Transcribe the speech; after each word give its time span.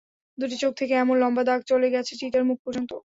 দুটি 0.37 0.55
চোখ 0.61 0.71
থেকেই 0.77 0.99
এমন 0.99 1.15
লম্বা 1.21 1.43
দাগ 1.43 1.59
চলে 1.67 1.87
গেছে 1.93 2.13
চিতার 2.21 2.43
মুখ 2.49 2.57
পর্যন্ত। 2.65 2.91